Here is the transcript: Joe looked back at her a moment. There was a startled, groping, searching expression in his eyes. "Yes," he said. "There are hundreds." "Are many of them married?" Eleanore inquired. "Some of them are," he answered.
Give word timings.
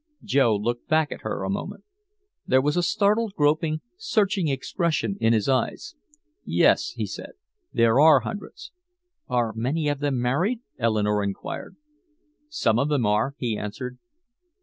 Joe 0.23 0.55
looked 0.55 0.87
back 0.87 1.11
at 1.11 1.21
her 1.21 1.43
a 1.43 1.49
moment. 1.51 1.83
There 2.47 2.59
was 2.63 2.75
a 2.75 2.81
startled, 2.81 3.33
groping, 3.37 3.81
searching 3.99 4.47
expression 4.47 5.15
in 5.19 5.31
his 5.31 5.47
eyes. 5.47 5.93
"Yes," 6.43 6.93
he 6.95 7.05
said. 7.05 7.33
"There 7.71 7.99
are 7.99 8.21
hundreds." 8.21 8.71
"Are 9.27 9.53
many 9.53 9.89
of 9.89 9.99
them 9.99 10.19
married?" 10.19 10.61
Eleanore 10.79 11.21
inquired. 11.23 11.75
"Some 12.49 12.79
of 12.79 12.89
them 12.89 13.05
are," 13.05 13.35
he 13.37 13.55
answered. 13.55 13.99